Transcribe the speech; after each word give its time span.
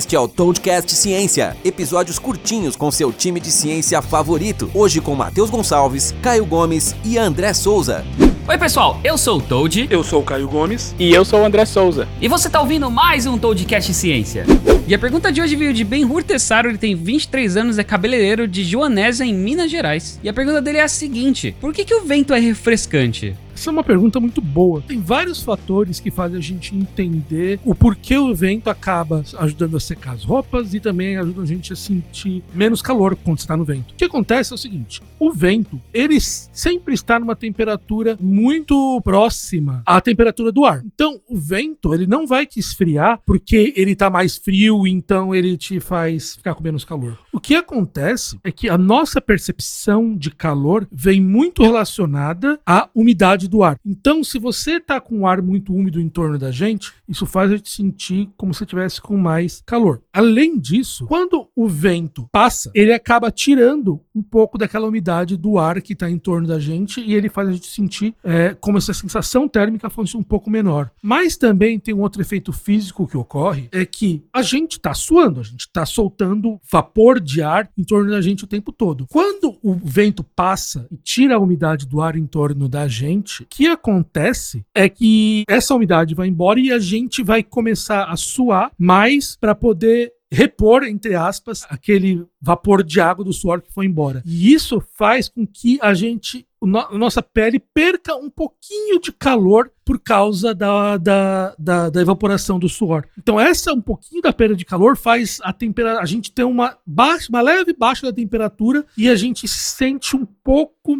Este 0.00 0.16
é 0.16 0.18
o 0.18 0.26
Toadcast 0.26 0.94
Ciência, 0.94 1.54
episódios 1.62 2.18
curtinhos 2.18 2.74
com 2.74 2.90
seu 2.90 3.12
time 3.12 3.38
de 3.38 3.52
ciência 3.52 4.00
favorito. 4.00 4.70
Hoje 4.72 4.98
com 4.98 5.14
Matheus 5.14 5.50
Gonçalves, 5.50 6.14
Caio 6.22 6.46
Gomes 6.46 6.96
e 7.04 7.18
André 7.18 7.52
Souza. 7.52 8.02
Oi, 8.48 8.56
pessoal, 8.56 8.98
eu 9.04 9.18
sou 9.18 9.36
o 9.36 9.42
Toad. 9.42 9.88
Eu 9.90 10.02
sou 10.02 10.22
o 10.22 10.24
Caio 10.24 10.48
Gomes. 10.48 10.94
E 10.98 11.12
eu 11.12 11.22
sou 11.22 11.42
o 11.42 11.44
André 11.44 11.66
Souza. 11.66 12.08
E 12.18 12.28
você 12.28 12.48
tá 12.48 12.62
ouvindo 12.62 12.90
mais 12.90 13.26
um 13.26 13.36
Toadcast 13.36 13.92
Ciência. 13.92 14.46
E 14.88 14.94
a 14.94 14.98
pergunta 14.98 15.30
de 15.30 15.42
hoje 15.42 15.54
veio 15.54 15.74
de 15.74 15.84
Ben 15.84 16.06
Hurtessaro, 16.06 16.70
ele 16.70 16.78
tem 16.78 16.94
23 16.94 17.58
anos, 17.58 17.78
é 17.78 17.84
cabeleireiro 17.84 18.48
de 18.48 18.64
Joanésia, 18.64 19.24
em 19.24 19.34
Minas 19.34 19.70
Gerais. 19.70 20.18
E 20.22 20.30
a 20.30 20.32
pergunta 20.32 20.62
dele 20.62 20.78
é 20.78 20.82
a 20.82 20.88
seguinte: 20.88 21.54
Por 21.60 21.74
que, 21.74 21.84
que 21.84 21.94
o 21.94 22.06
vento 22.06 22.32
é 22.32 22.40
refrescante? 22.40 23.36
Essa 23.60 23.68
é 23.68 23.72
uma 23.72 23.84
pergunta 23.84 24.18
muito 24.18 24.40
boa. 24.40 24.80
Tem 24.80 24.98
vários 24.98 25.42
fatores 25.42 26.00
que 26.00 26.10
fazem 26.10 26.38
a 26.38 26.40
gente 26.40 26.74
entender 26.74 27.60
o 27.62 27.74
porquê 27.74 28.16
o 28.16 28.34
vento 28.34 28.70
acaba 28.70 29.22
ajudando 29.36 29.76
a 29.76 29.80
secar 29.80 30.14
as 30.14 30.24
roupas 30.24 30.72
e 30.72 30.80
também 30.80 31.18
ajuda 31.18 31.42
a 31.42 31.44
gente 31.44 31.70
a 31.70 31.76
sentir 31.76 32.42
menos 32.54 32.80
calor 32.80 33.14
quando 33.16 33.36
está 33.36 33.58
no 33.58 33.64
vento. 33.66 33.92
O 33.92 33.96
que 33.96 34.06
acontece 34.06 34.50
é 34.50 34.54
o 34.54 34.58
seguinte: 34.58 35.02
o 35.18 35.30
vento, 35.30 35.78
ele 35.92 36.18
sempre 36.18 36.94
está 36.94 37.20
numa 37.20 37.36
temperatura 37.36 38.16
muito 38.18 38.98
próxima 39.04 39.82
à 39.84 40.00
temperatura 40.00 40.50
do 40.50 40.64
ar. 40.64 40.82
Então, 40.82 41.20
o 41.28 41.36
vento, 41.36 41.92
ele 41.92 42.06
não 42.06 42.26
vai 42.26 42.46
te 42.46 42.58
esfriar 42.58 43.20
porque 43.26 43.74
ele 43.76 43.90
está 43.90 44.08
mais 44.08 44.38
frio, 44.38 44.86
então 44.86 45.34
ele 45.34 45.58
te 45.58 45.80
faz 45.80 46.36
ficar 46.36 46.54
com 46.54 46.64
menos 46.64 46.82
calor. 46.82 47.18
O 47.30 47.38
que 47.38 47.54
acontece 47.54 48.38
é 48.42 48.50
que 48.50 48.70
a 48.70 48.78
nossa 48.78 49.20
percepção 49.20 50.16
de 50.16 50.30
calor 50.30 50.88
vem 50.90 51.20
muito 51.20 51.62
relacionada 51.62 52.58
à 52.64 52.88
umidade 52.94 53.49
do 53.50 53.62
ar. 53.62 53.78
Então, 53.84 54.24
se 54.24 54.38
você 54.38 54.76
está 54.76 55.00
com 55.00 55.20
o 55.20 55.26
ar 55.26 55.42
muito 55.42 55.74
úmido 55.74 56.00
em 56.00 56.08
torno 56.08 56.38
da 56.38 56.50
gente, 56.50 56.92
isso 57.08 57.26
faz 57.26 57.50
a 57.50 57.56
gente 57.56 57.70
sentir 57.70 58.30
como 58.36 58.54
se 58.54 58.64
estivesse 58.64 59.00
com 59.00 59.16
mais 59.16 59.62
calor. 59.66 60.00
Além 60.12 60.58
disso, 60.58 61.06
quando 61.06 61.48
o 61.54 61.68
vento 61.68 62.28
passa, 62.32 62.70
ele 62.74 62.92
acaba 62.92 63.30
tirando 63.30 64.00
um 64.14 64.22
pouco 64.22 64.56
daquela 64.56 64.86
umidade 64.86 65.36
do 65.36 65.58
ar 65.58 65.82
que 65.82 65.92
está 65.92 66.08
em 66.08 66.18
torno 66.18 66.46
da 66.46 66.58
gente 66.58 67.00
e 67.00 67.14
ele 67.14 67.28
faz 67.28 67.48
a 67.48 67.52
gente 67.52 67.66
sentir 67.66 68.14
é, 68.22 68.54
como 68.54 68.78
essa 68.78 68.94
sensação 68.94 69.48
térmica 69.48 69.90
fosse 69.90 70.16
um 70.16 70.22
pouco 70.22 70.48
menor. 70.48 70.90
Mas 71.02 71.36
também 71.36 71.78
tem 71.78 71.94
um 71.94 72.00
outro 72.00 72.22
efeito 72.22 72.52
físico 72.52 73.06
que 73.06 73.16
ocorre, 73.16 73.68
é 73.72 73.84
que 73.84 74.22
a 74.32 74.42
gente 74.42 74.72
está 74.72 74.94
suando, 74.94 75.40
a 75.40 75.44
gente 75.44 75.60
está 75.60 75.84
soltando 75.84 76.60
vapor 76.70 77.20
de 77.20 77.42
ar 77.42 77.68
em 77.76 77.82
torno 77.82 78.10
da 78.10 78.20
gente 78.20 78.44
o 78.44 78.46
tempo 78.46 78.72
todo. 78.72 79.06
Quando 79.10 79.58
o 79.62 79.74
vento 79.74 80.22
passa 80.22 80.86
e 80.90 80.96
tira 80.96 81.34
a 81.36 81.38
umidade 81.38 81.86
do 81.86 82.00
ar 82.00 82.16
em 82.16 82.26
torno 82.26 82.68
da 82.68 82.86
gente, 82.86 83.39
o 83.42 83.46
que 83.46 83.66
acontece 83.66 84.64
é 84.74 84.88
que 84.88 85.44
essa 85.48 85.74
umidade 85.74 86.14
vai 86.14 86.28
embora 86.28 86.60
e 86.60 86.72
a 86.72 86.78
gente 86.78 87.22
vai 87.22 87.42
começar 87.42 88.04
a 88.04 88.16
suar 88.16 88.70
mais 88.78 89.36
para 89.36 89.54
poder 89.54 90.12
repor, 90.30 90.84
entre 90.84 91.14
aspas, 91.14 91.66
aquele 91.68 92.24
vapor 92.40 92.82
de 92.82 93.00
água 93.00 93.24
do 93.24 93.32
suor 93.32 93.60
que 93.60 93.72
foi 93.72 93.86
embora. 93.86 94.22
E 94.24 94.52
isso 94.52 94.82
faz 94.96 95.28
com 95.28 95.46
que 95.46 95.78
a 95.82 95.92
gente, 95.92 96.46
a 96.62 96.96
nossa 96.96 97.22
pele 97.22 97.58
perca 97.58 98.16
um 98.16 98.30
pouquinho 98.30 99.00
de 99.00 99.12
calor 99.12 99.70
por 99.90 99.98
causa 99.98 100.54
da, 100.54 100.96
da, 100.96 101.54
da, 101.58 101.90
da, 101.90 102.00
evaporação 102.00 102.60
do 102.60 102.68
suor. 102.68 103.04
Então, 103.18 103.40
essa 103.40 103.72
um 103.72 103.80
pouquinho 103.80 104.22
da 104.22 104.32
perda 104.32 104.54
de 104.54 104.64
calor 104.64 104.96
faz 104.96 105.40
a 105.42 105.52
temperatura, 105.52 106.00
a 106.00 106.06
gente 106.06 106.30
ter 106.30 106.44
uma 106.44 106.78
baixa, 106.86 107.26
uma 107.28 107.40
leve 107.40 107.72
baixa 107.72 108.06
da 108.06 108.12
temperatura 108.12 108.86
e 108.96 109.08
a 109.08 109.16
gente 109.16 109.48
sente 109.48 110.14
um 110.14 110.24
pouco 110.24 110.96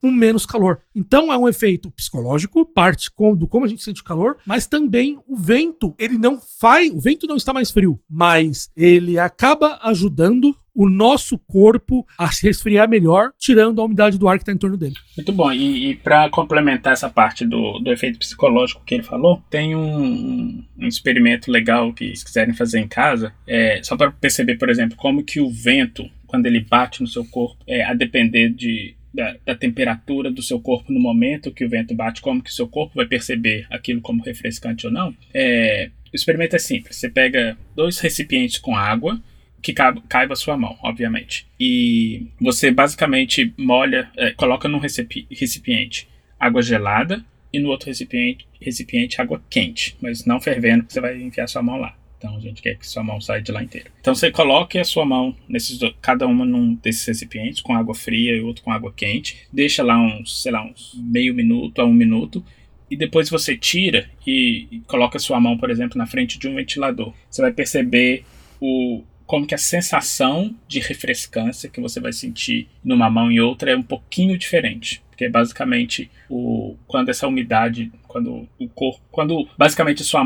com 0.00 0.10
menos 0.10 0.46
calor. 0.46 0.80
Então, 0.94 1.32
é 1.32 1.36
um 1.36 1.48
efeito 1.48 1.90
psicológico, 1.90 2.64
parte 2.64 3.10
com, 3.10 3.34
do 3.34 3.48
como 3.48 3.64
a 3.64 3.68
gente 3.68 3.82
sente 3.82 4.02
o 4.02 4.04
calor, 4.04 4.36
mas 4.46 4.68
também 4.68 5.18
o 5.26 5.36
vento, 5.36 5.92
ele 5.98 6.16
não 6.16 6.40
faz, 6.60 6.92
o 6.92 7.00
vento 7.00 7.26
não 7.26 7.36
está 7.36 7.52
mais 7.52 7.72
frio, 7.72 7.98
mas 8.08 8.70
ele 8.76 9.18
acaba 9.18 9.80
ajudando 9.82 10.54
o 10.78 10.88
nosso 10.88 11.36
corpo 11.36 12.06
a 12.16 12.30
se 12.30 12.46
resfriar 12.46 12.88
melhor, 12.88 13.32
tirando 13.36 13.80
a 13.80 13.84
umidade 13.84 14.16
do 14.16 14.28
ar 14.28 14.38
que 14.38 14.42
está 14.42 14.52
em 14.52 14.56
torno 14.56 14.76
dele. 14.76 14.94
Muito 15.16 15.32
bom. 15.32 15.50
E, 15.50 15.90
e 15.90 15.96
para 15.96 16.30
complementar 16.30 16.92
essa 16.92 17.10
parte 17.10 17.44
do, 17.44 17.80
do 17.80 17.90
efeito 17.90 18.16
psicológico 18.16 18.84
que 18.86 18.94
ele 18.94 19.02
falou, 19.02 19.42
tem 19.50 19.74
um, 19.74 20.64
um 20.78 20.86
experimento 20.86 21.50
legal 21.50 21.92
que 21.92 22.14
se 22.14 22.24
quiserem 22.24 22.54
fazer 22.54 22.78
em 22.78 22.86
casa, 22.86 23.32
é, 23.44 23.80
só 23.82 23.96
para 23.96 24.12
perceber, 24.12 24.54
por 24.54 24.70
exemplo, 24.70 24.96
como 24.96 25.24
que 25.24 25.40
o 25.40 25.50
vento, 25.50 26.08
quando 26.28 26.46
ele 26.46 26.60
bate 26.60 27.00
no 27.00 27.08
seu 27.08 27.24
corpo, 27.24 27.56
é, 27.66 27.84
a 27.84 27.92
depender 27.92 28.50
de 28.50 28.94
da, 29.12 29.34
da, 29.44 29.54
temperatura 29.56 30.30
do 30.30 30.42
seu 30.42 30.60
corpo 30.60 30.92
no 30.92 31.00
momento 31.00 31.50
que 31.50 31.64
o 31.64 31.68
vento 31.68 31.92
bate, 31.92 32.20
como 32.20 32.40
que 32.40 32.50
o 32.50 32.54
seu 32.54 32.68
corpo 32.68 32.94
vai 32.94 33.06
perceber 33.06 33.66
aquilo 33.68 34.00
como 34.00 34.22
refrescante 34.22 34.86
ou 34.86 34.92
não. 34.92 35.12
É, 35.34 35.90
o 36.12 36.14
experimento 36.14 36.54
é 36.54 36.58
simples. 36.60 36.94
Você 36.94 37.08
pega 37.08 37.58
dois 37.74 37.98
recipientes 37.98 38.58
com 38.58 38.76
água 38.76 39.20
que 39.60 39.72
caiba, 39.72 40.32
a 40.32 40.36
sua 40.36 40.56
mão, 40.56 40.76
obviamente. 40.82 41.46
E 41.58 42.26
você 42.40 42.70
basicamente 42.70 43.52
molha, 43.56 44.10
é, 44.16 44.30
coloca 44.32 44.68
num 44.68 44.78
recipiente 44.78 46.08
água 46.38 46.62
gelada 46.62 47.24
e 47.52 47.58
no 47.58 47.68
outro 47.68 47.88
recipiente, 47.88 48.46
recipiente 48.60 49.20
água 49.20 49.42
quente, 49.48 49.96
mas 50.00 50.24
não 50.24 50.40
fervendo, 50.40 50.84
porque 50.84 50.94
você 50.94 51.00
vai 51.00 51.20
enfiar 51.20 51.48
sua 51.48 51.62
mão 51.62 51.78
lá. 51.78 51.96
Então 52.18 52.36
a 52.36 52.40
gente 52.40 52.60
quer 52.60 52.76
que 52.76 52.86
sua 52.86 53.02
mão 53.02 53.20
saia 53.20 53.40
de 53.40 53.52
lá 53.52 53.62
inteira. 53.62 53.90
Então 54.00 54.14
você 54.14 54.30
coloque 54.30 54.78
a 54.78 54.84
sua 54.84 55.06
mão 55.06 55.34
nesses 55.48 55.78
cada 56.02 56.26
uma 56.26 56.44
num 56.44 56.74
desses 56.74 57.06
recipientes 57.06 57.60
com 57.60 57.74
água 57.74 57.94
fria 57.94 58.34
e 58.34 58.40
outro 58.40 58.64
com 58.64 58.72
água 58.72 58.92
quente. 58.92 59.46
Deixa 59.52 59.84
lá 59.84 59.96
uns, 59.96 60.42
sei 60.42 60.50
lá, 60.50 60.64
uns 60.64 60.94
meio 60.96 61.32
minuto 61.32 61.80
a 61.80 61.84
um 61.84 61.92
minuto 61.92 62.44
e 62.90 62.96
depois 62.96 63.30
você 63.30 63.56
tira 63.56 64.10
e 64.26 64.82
coloca 64.86 65.16
a 65.16 65.20
sua 65.20 65.38
mão, 65.38 65.56
por 65.56 65.70
exemplo, 65.70 65.96
na 65.96 66.06
frente 66.06 66.38
de 66.38 66.48
um 66.48 66.56
ventilador. 66.56 67.14
Você 67.30 67.40
vai 67.40 67.52
perceber 67.52 68.24
o 68.60 69.04
como 69.28 69.46
que 69.46 69.54
a 69.54 69.58
sensação 69.58 70.56
de 70.66 70.80
refrescância 70.80 71.68
que 71.68 71.82
você 71.82 72.00
vai 72.00 72.14
sentir 72.14 72.66
numa 72.82 73.10
mão 73.10 73.30
e 73.30 73.38
outra 73.38 73.70
é 73.70 73.76
um 73.76 73.82
pouquinho 73.82 74.38
diferente. 74.38 75.02
Porque 75.10 75.28
basicamente 75.28 76.10
o, 76.30 76.76
quando 76.86 77.10
essa 77.10 77.28
umidade, 77.28 77.92
quando 78.06 78.48
o 78.58 78.68
corpo, 78.68 79.02
quando 79.10 79.46
basicamente 79.58 80.02
sua, 80.02 80.24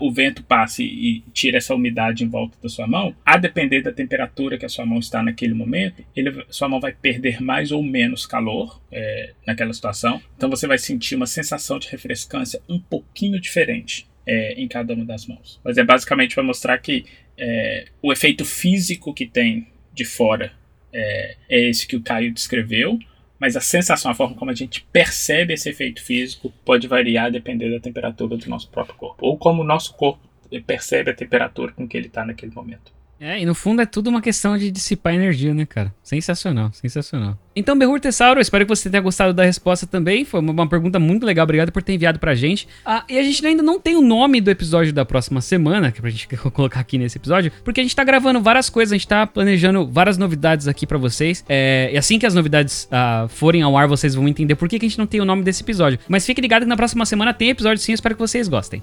o 0.00 0.12
vento 0.12 0.44
passa 0.44 0.84
e, 0.84 1.24
tira 1.32 1.56
essa 1.56 1.74
umidade 1.74 2.22
em 2.22 2.28
volta 2.28 2.56
da 2.62 2.68
sua 2.68 2.86
mão, 2.86 3.16
a 3.26 3.36
depender 3.36 3.82
da 3.82 3.90
temperatura 3.90 4.56
que 4.56 4.64
a 4.64 4.68
sua 4.68 4.86
mão 4.86 5.00
está 5.00 5.20
naquele 5.20 5.54
momento, 5.54 6.04
ele, 6.14 6.44
sua 6.48 6.68
mão 6.68 6.78
vai 6.78 6.92
perder 6.92 7.42
mais 7.42 7.72
ou 7.72 7.82
menos 7.82 8.24
calor 8.24 8.80
é, 8.92 9.32
naquela 9.44 9.72
situação. 9.72 10.22
Então 10.36 10.48
você 10.48 10.68
vai 10.68 10.78
sentir 10.78 11.16
uma 11.16 11.26
sensação 11.26 11.76
de 11.78 11.88
refrescância 11.88 12.62
um 12.68 12.78
pouquinho 12.78 13.40
diferente. 13.40 14.06
É, 14.26 14.54
em 14.54 14.66
cada 14.66 14.94
uma 14.94 15.04
das 15.04 15.26
mãos. 15.26 15.60
Mas 15.62 15.76
é 15.76 15.84
basicamente 15.84 16.34
para 16.34 16.42
mostrar 16.42 16.78
que 16.78 17.04
é, 17.36 17.86
o 18.02 18.12
efeito 18.12 18.44
físico 18.44 19.12
que 19.12 19.26
tem 19.26 19.68
de 19.92 20.04
fora 20.04 20.52
é, 20.92 21.36
é 21.48 21.60
esse 21.68 21.86
que 21.86 21.96
o 21.96 22.02
Caio 22.02 22.32
descreveu, 22.32 22.98
mas 23.38 23.56
a 23.56 23.60
sensação, 23.60 24.10
a 24.10 24.14
forma 24.14 24.36
como 24.36 24.50
a 24.50 24.54
gente 24.54 24.86
percebe 24.92 25.54
esse 25.54 25.68
efeito 25.68 26.02
físico 26.02 26.52
pode 26.64 26.86
variar 26.86 27.30
dependendo 27.30 27.74
da 27.74 27.80
temperatura 27.80 28.36
do 28.36 28.48
nosso 28.48 28.68
próprio 28.70 28.96
corpo, 28.96 29.26
ou 29.26 29.36
como 29.36 29.62
o 29.62 29.66
nosso 29.66 29.94
corpo 29.94 30.20
percebe 30.66 31.10
a 31.10 31.14
temperatura 31.14 31.72
com 31.72 31.86
que 31.86 31.96
ele 31.96 32.06
está 32.06 32.24
naquele 32.24 32.54
momento. 32.54 32.92
É, 33.20 33.40
e 33.40 33.46
no 33.46 33.54
fundo 33.54 33.80
é 33.80 33.86
tudo 33.86 34.10
uma 34.10 34.20
questão 34.20 34.56
de 34.58 34.70
dissipar 34.70 35.14
energia, 35.14 35.54
né, 35.54 35.64
cara? 35.64 35.94
Sensacional, 36.02 36.70
sensacional. 36.72 37.38
Então, 37.56 37.78
Berrur 37.78 38.00
Tessauro, 38.00 38.40
espero 38.40 38.64
que 38.64 38.68
você 38.68 38.90
tenha 38.90 39.00
gostado 39.00 39.32
da 39.32 39.44
resposta 39.44 39.86
também. 39.86 40.24
Foi 40.24 40.40
uma, 40.40 40.68
pergunta 40.68 40.98
muito 40.98 41.24
legal, 41.24 41.44
obrigado 41.44 41.70
por 41.70 41.82
ter 41.82 41.94
enviado 41.94 42.18
pra 42.18 42.34
gente. 42.34 42.66
Ah, 42.84 43.04
e 43.08 43.16
a 43.16 43.22
gente 43.22 43.46
ainda 43.46 43.62
não 43.62 43.78
tem 43.78 43.96
o 43.96 44.00
nome 44.00 44.40
do 44.40 44.50
episódio 44.50 44.92
da 44.92 45.04
próxima 45.04 45.40
semana, 45.40 45.92
que 45.92 45.98
é 45.98 46.02
pra 46.02 46.10
gente 46.10 46.28
colocar 46.52 46.80
aqui 46.80 46.98
nesse 46.98 47.16
episódio, 47.16 47.52
porque 47.62 47.80
a 47.80 47.84
gente 47.84 47.94
tá 47.94 48.02
gravando 48.02 48.40
várias 48.40 48.68
coisas, 48.68 48.92
a 48.92 48.96
gente 48.96 49.06
tá 49.06 49.26
planejando 49.26 49.86
várias 49.86 50.18
novidades 50.18 50.66
aqui 50.66 50.86
para 50.86 50.98
vocês. 50.98 51.44
É, 51.48 51.90
e 51.92 51.96
assim 51.96 52.18
que 52.18 52.26
as 52.26 52.34
novidades 52.34 52.88
ah, 52.90 53.26
forem 53.28 53.62
ao 53.62 53.76
ar, 53.76 53.86
vocês 53.86 54.14
vão 54.14 54.26
entender 54.26 54.56
por 54.56 54.68
que, 54.68 54.78
que 54.78 54.86
a 54.86 54.88
gente 54.88 54.98
não 54.98 55.06
tem 55.06 55.20
o 55.20 55.24
nome 55.24 55.42
desse 55.42 55.62
episódio. 55.62 55.98
Mas 56.08 56.26
fique 56.26 56.40
ligado 56.40 56.62
que 56.62 56.68
na 56.68 56.76
próxima 56.76 57.06
semana 57.06 57.32
tem 57.32 57.50
episódio 57.50 57.82
sim, 57.82 57.92
espero 57.92 58.14
que 58.14 58.20
vocês 58.20 58.48
gostem. 58.48 58.82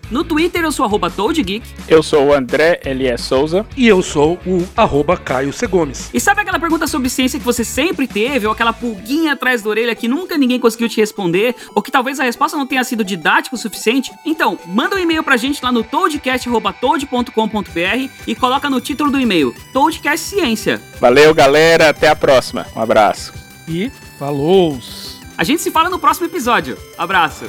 No 0.11 0.23
Twitter 0.25 0.63
eu 0.63 0.71
sou 0.71 0.85
arroba 0.85 1.09
ToadGeek. 1.09 1.65
Eu 1.87 2.03
sou 2.03 2.27
o 2.27 2.33
André 2.33 2.79
Elias 2.85 3.21
Souza. 3.21 3.65
E 3.77 3.87
eu 3.87 4.03
sou 4.03 4.37
o 4.45 4.67
arroba 4.75 5.15
Caio 5.15 5.53
C. 5.53 5.65
Gomes. 5.65 6.09
E 6.13 6.19
sabe 6.19 6.41
aquela 6.41 6.59
pergunta 6.59 6.85
sobre 6.85 7.09
ciência 7.09 7.39
que 7.39 7.45
você 7.45 7.63
sempre 7.63 8.05
teve, 8.07 8.45
ou 8.45 8.51
aquela 8.51 8.73
pulguinha 8.73 9.31
atrás 9.33 9.63
da 9.63 9.69
orelha 9.69 9.95
que 9.95 10.09
nunca 10.09 10.37
ninguém 10.37 10.59
conseguiu 10.59 10.89
te 10.89 10.99
responder, 10.99 11.55
ou 11.73 11.81
que 11.81 11.89
talvez 11.89 12.19
a 12.19 12.23
resposta 12.23 12.57
não 12.57 12.67
tenha 12.67 12.83
sido 12.83 13.05
didática 13.05 13.55
o 13.55 13.59
suficiente? 13.59 14.11
Então, 14.25 14.59
manda 14.65 14.97
um 14.97 14.99
e-mail 14.99 15.23
pra 15.23 15.37
gente 15.37 15.63
lá 15.63 15.71
no 15.71 15.83
toadcast.toad.com.br 15.83 18.09
e 18.27 18.35
coloca 18.35 18.69
no 18.69 18.81
título 18.81 19.11
do 19.11 19.19
e-mail 19.19 19.55
Toadcast 19.71 20.27
Ciência. 20.27 20.81
Valeu, 20.99 21.33
galera. 21.33 21.87
Até 21.89 22.09
a 22.09 22.15
próxima. 22.15 22.67
Um 22.75 22.81
abraço. 22.81 23.33
E 23.67 23.91
falou! 24.19 24.77
A 25.37 25.43
gente 25.43 25.61
se 25.61 25.71
fala 25.71 25.89
no 25.89 25.97
próximo 25.97 26.27
episódio. 26.27 26.77
Abraço! 26.97 27.45